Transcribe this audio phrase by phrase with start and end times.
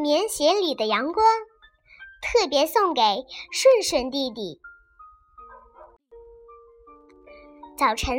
[0.00, 1.26] 棉鞋里的阳光，
[2.22, 3.02] 特别送给
[3.52, 4.58] 顺顺弟弟。
[7.76, 8.18] 早晨，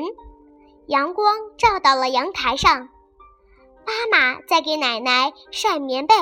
[0.86, 2.88] 阳光照到了阳台上，
[3.84, 6.14] 妈妈在给奶奶晒棉被。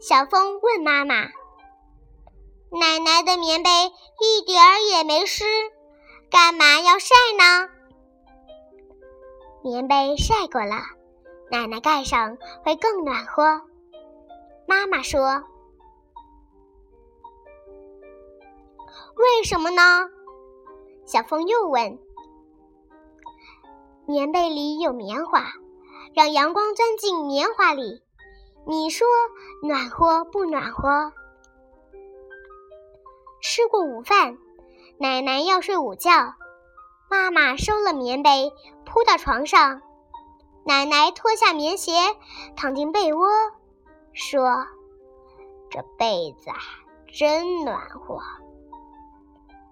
[0.00, 1.16] 小风问妈妈
[2.72, 5.44] ：“奶奶的棉被一点儿也没湿，
[6.30, 7.68] 干嘛要晒呢？”
[9.62, 10.76] 棉被晒过了，
[11.50, 13.60] 奶奶盖上会更暖和。
[14.66, 15.20] 妈妈说
[19.16, 19.82] ：“为什么呢？”
[21.06, 21.98] 小风又问
[24.06, 25.52] ：“棉被里有棉花，
[26.14, 28.02] 让阳光钻进棉花里，
[28.66, 29.06] 你说
[29.62, 31.12] 暖和不暖和？”
[33.42, 34.38] 吃过午饭，
[34.98, 36.10] 奶奶要睡午觉，
[37.10, 38.50] 妈妈收了棉被
[38.86, 39.82] 铺到床上，
[40.64, 41.92] 奶奶脱下棉鞋
[42.56, 43.28] 躺进被窝，
[44.14, 44.66] 说
[45.70, 46.56] ：“这被子啊，
[47.12, 48.20] 真暖和。”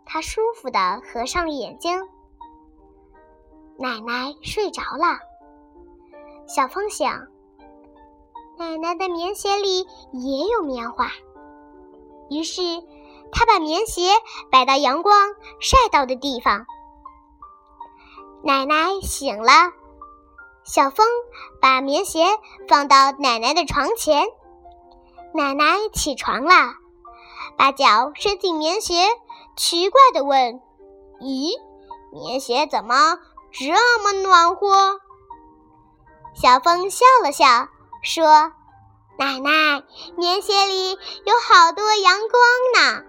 [0.05, 1.99] 他舒服的合上了眼睛，
[3.79, 5.19] 奶奶睡着了。
[6.47, 7.29] 小风想，
[8.59, 11.09] 奶奶的棉鞋里也有棉花，
[12.29, 12.61] 于是
[13.31, 14.11] 他把棉鞋
[14.51, 15.15] 摆到阳光
[15.61, 16.67] 晒到的地方。
[18.43, 19.73] 奶奶醒了，
[20.65, 21.07] 小风
[21.61, 22.25] 把棉鞋
[22.69, 24.27] 放到奶奶的床前。
[25.35, 26.75] 奶奶起床了，
[27.57, 29.09] 把脚伸进棉鞋。
[29.57, 30.61] 奇怪的问
[31.21, 31.53] ：“咦，
[32.11, 33.19] 棉鞋怎么
[33.51, 35.01] 这么暖和？”
[36.35, 37.69] 小风笑了笑，
[38.03, 38.53] 说
[39.19, 39.83] ：“奶奶，
[40.17, 42.43] 棉鞋里有好多阳光
[42.75, 43.05] 呢。”